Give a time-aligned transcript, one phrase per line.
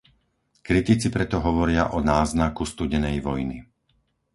[0.65, 3.57] Kritici preto hovoria o náznaku studenej vojny.